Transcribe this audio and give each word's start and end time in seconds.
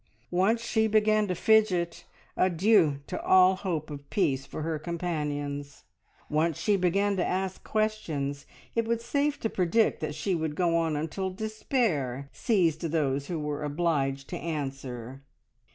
Once 0.31 0.63
she 0.65 0.87
began 0.87 1.27
to 1.27 1.35
fidget, 1.35 2.05
adieu 2.35 3.01
to 3.05 3.21
all 3.21 3.55
hope 3.55 3.91
of 3.91 4.09
peace 4.09 4.47
for 4.47 4.63
her 4.63 4.79
companions. 4.79 5.83
Once 6.27 6.57
she 6.57 6.75
began 6.75 7.15
to 7.15 7.23
ask 7.23 7.63
questions, 7.63 8.47
it 8.73 8.85
was 8.87 9.05
safe 9.05 9.39
to 9.39 9.47
predict 9.47 9.99
that 10.01 10.15
she 10.15 10.33
would 10.33 10.55
go 10.55 10.75
on 10.75 10.95
until 10.95 11.29
despair 11.29 12.27
seized 12.33 12.81
those 12.81 13.27
who 13.27 13.37
were 13.39 13.63
obliged 13.63 14.27
to 14.27 14.37
answer. 14.37 15.21